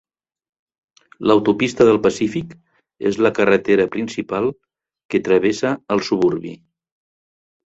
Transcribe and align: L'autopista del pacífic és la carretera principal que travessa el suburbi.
L'autopista 1.31 1.85
del 1.89 1.99
pacífic 2.07 2.55
és 3.11 3.19
la 3.25 3.33
carretera 3.41 3.87
principal 3.97 4.49
que 5.15 5.23
travessa 5.29 5.75
el 5.97 6.03
suburbi. 6.09 6.57